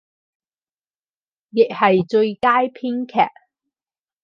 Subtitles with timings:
[1.51, 3.19] 亦係最佳編劇